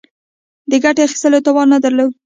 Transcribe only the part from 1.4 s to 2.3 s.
توان نه درلود.